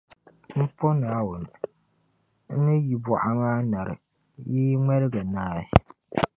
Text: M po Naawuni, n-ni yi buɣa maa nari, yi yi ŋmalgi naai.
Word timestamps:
M 0.57 0.59
po 0.77 0.87
Naawuni, 0.99 1.51
n-ni 2.53 2.75
yi 2.87 2.95
buɣa 3.03 3.29
maa 3.39 3.59
nari, 3.71 3.95
yi 4.49 4.59
yi 4.69 4.75
ŋmalgi 4.83 5.21
naai. 5.33 5.63